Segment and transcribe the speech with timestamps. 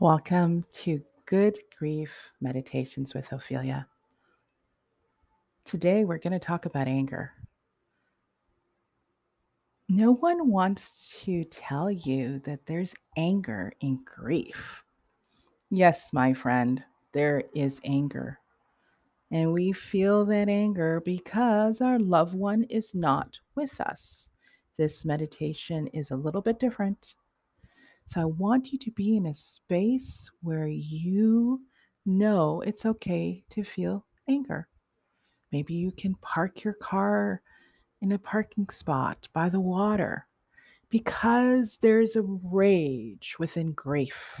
[0.00, 3.86] Welcome to Good Grief Meditations with Ophelia.
[5.66, 7.32] Today we're going to talk about anger.
[9.90, 14.82] No one wants to tell you that there's anger in grief.
[15.68, 16.82] Yes, my friend,
[17.12, 18.38] there is anger.
[19.30, 24.30] And we feel that anger because our loved one is not with us.
[24.78, 27.16] This meditation is a little bit different
[28.06, 31.60] so I want you to be in a space where you
[32.04, 34.68] know it's okay to feel anger.
[35.52, 37.42] Maybe you can park your car
[38.00, 40.26] in a parking spot by the water
[40.88, 44.40] because there's a rage within grief.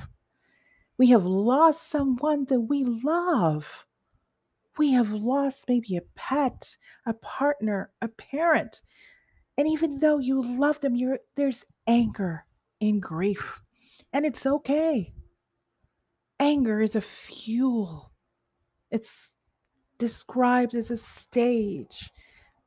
[0.98, 3.86] We have lost someone that we love.
[4.78, 8.82] We have lost maybe a pet, a partner, a parent.
[9.56, 10.96] And even though you love them,
[11.36, 12.44] there's anger
[12.80, 13.60] in grief.
[14.12, 15.12] And it's okay.
[16.40, 18.10] Anger is a fuel.
[18.90, 19.30] It's
[19.98, 22.10] described as a stage,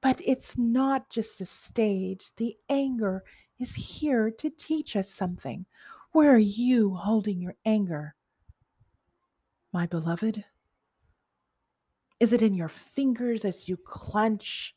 [0.02, 2.32] but it's not just a stage.
[2.38, 3.24] The anger
[3.60, 5.66] is here to teach us something.
[6.12, 8.16] Where are you holding your anger?
[9.74, 10.46] My beloved?
[12.20, 14.76] Is it in your fingers as you clench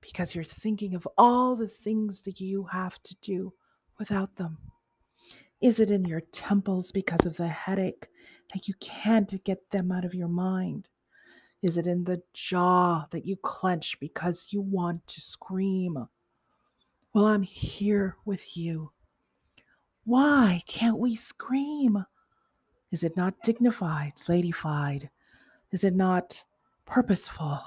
[0.00, 3.52] because you're thinking of all the things that you have to do
[4.08, 4.58] without them?
[5.62, 8.06] Is it in your temples because of the headache
[8.52, 10.90] that you can't get them out of your mind?
[11.62, 16.06] Is it in the jaw that you clench because you want to scream?
[17.14, 18.90] Well, I'm here with you.
[20.04, 22.04] Why can't we scream?
[22.90, 25.08] Is it not dignified, ladyfied?
[25.70, 26.44] Is it not
[26.84, 27.58] purposeful?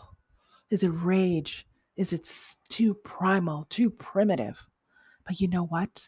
[0.70, 1.66] Is it rage?
[1.96, 2.30] Is it
[2.70, 4.64] too primal, too primitive?
[5.26, 6.08] But you know what?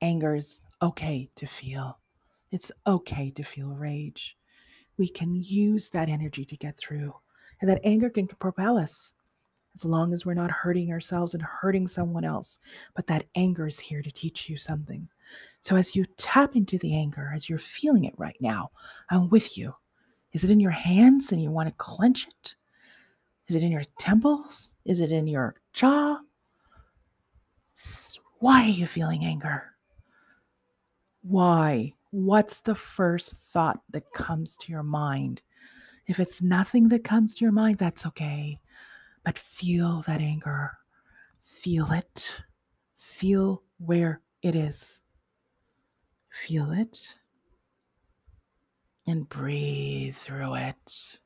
[0.00, 1.98] Anger's okay to feel.
[2.50, 4.36] It's okay to feel rage.
[4.96, 7.14] We can use that energy to get through,
[7.60, 9.12] and that anger can propel us
[9.76, 12.58] as long as we're not hurting ourselves and hurting someone else.
[12.94, 15.08] But that anger is here to teach you something.
[15.62, 18.70] So as you tap into the anger, as you're feeling it right now,
[19.10, 19.74] I'm with you.
[20.32, 22.54] Is it in your hands and you want to clench it?
[23.48, 24.72] Is it in your temples?
[24.84, 26.18] Is it in your jaw?
[28.38, 29.64] Why are you feeling anger?
[31.22, 31.94] Why?
[32.10, 35.42] What's the first thought that comes to your mind?
[36.06, 38.58] If it's nothing that comes to your mind, that's okay.
[39.24, 40.72] But feel that anger.
[41.40, 42.36] Feel it.
[42.96, 45.02] Feel where it is.
[46.30, 46.98] Feel it.
[49.06, 51.18] And breathe through it.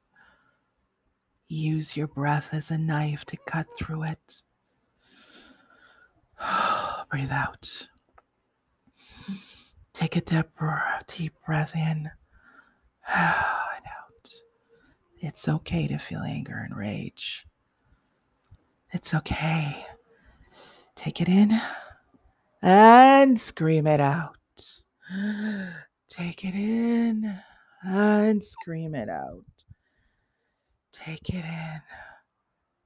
[1.49, 4.43] Use your breath as a knife to cut through it.
[7.11, 7.89] breathe out.
[9.95, 10.47] Take a deep,
[11.07, 11.81] deep breath in
[13.09, 14.35] and out.
[15.21, 17.47] It's okay to feel anger and rage.
[18.93, 19.87] It's okay.
[20.97, 21.53] Take it in
[22.61, 24.37] and scream it out.
[26.09, 27.39] Take it in
[27.85, 29.45] and scream it out.
[30.93, 31.45] Take it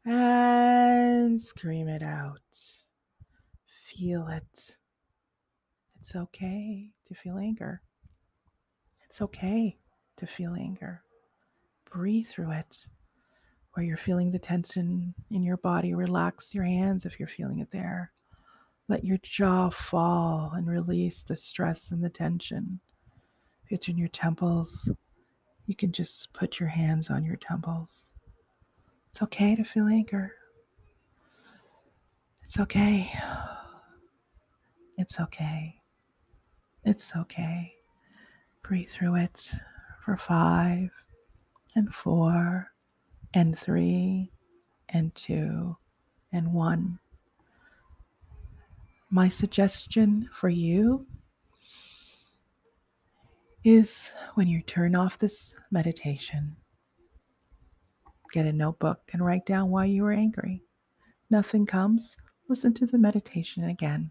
[0.04, 2.38] in and scream it out.
[3.86, 4.76] Feel it.
[6.08, 7.82] It's okay to feel anger.
[9.04, 9.76] It's okay
[10.16, 11.02] to feel anger.
[11.92, 12.86] Breathe through it.
[13.74, 17.70] Where you're feeling the tension in your body, relax your hands if you're feeling it
[17.70, 18.10] there.
[18.88, 22.80] Let your jaw fall and release the stress and the tension.
[23.66, 24.90] If it's in your temples,
[25.66, 28.14] you can just put your hands on your temples.
[29.10, 30.32] It's okay to feel anger.
[32.44, 33.12] It's okay.
[34.96, 35.77] It's okay.
[36.88, 37.74] It's okay.
[38.62, 39.52] Breathe through it
[40.02, 40.88] for five
[41.74, 42.72] and four
[43.34, 44.32] and three
[44.88, 45.76] and two
[46.32, 46.98] and one.
[49.10, 51.06] My suggestion for you
[53.64, 56.56] is when you turn off this meditation,
[58.32, 60.62] get a notebook and write down why you were angry.
[61.28, 62.16] Nothing comes,
[62.48, 64.10] listen to the meditation again.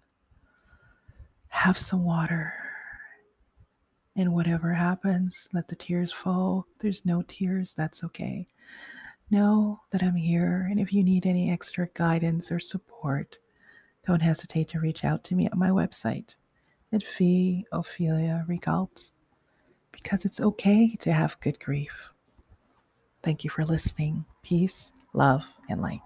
[1.47, 2.53] Have some water
[4.17, 6.65] and whatever happens, let the tears fall.
[6.79, 8.47] There's no tears, that's okay.
[9.29, 13.37] Know that I'm here, and if you need any extra guidance or support,
[14.05, 16.35] don't hesitate to reach out to me at my website
[16.93, 19.11] at Fee Ophelia Regalt
[19.91, 22.09] because it's okay to have good grief.
[23.23, 24.25] Thank you for listening.
[24.43, 26.01] Peace, love, and light.